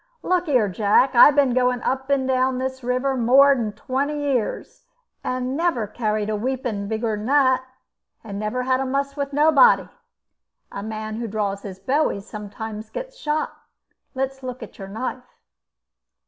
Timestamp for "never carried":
5.55-6.27